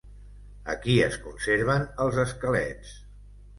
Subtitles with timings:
[0.73, 2.99] Aquí es conserven els esquelets.